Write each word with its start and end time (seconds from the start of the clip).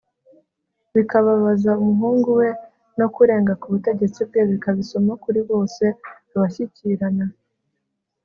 bikababaza 0.95 1.71
umuhungu 1.81 2.29
we 2.39 2.49
no 2.99 3.07
kurenga 3.15 3.53
ku 3.61 3.67
butegetsi 3.73 4.19
bwe, 4.27 4.41
bikaba 4.51 4.77
isomo 4.83 5.13
kuri 5.23 5.39
bose 5.49 5.83
abashyikirana 6.33 7.25